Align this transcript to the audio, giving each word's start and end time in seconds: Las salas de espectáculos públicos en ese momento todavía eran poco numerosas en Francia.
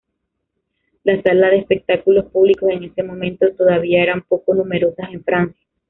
Las 1.03 1.21
salas 1.21 1.51
de 1.51 1.57
espectáculos 1.59 2.25
públicos 2.31 2.67
en 2.71 2.85
ese 2.85 3.03
momento 3.03 3.53
todavía 3.55 4.01
eran 4.01 4.23
poco 4.23 4.55
numerosas 4.55 5.11
en 5.13 5.23
Francia. 5.23 5.63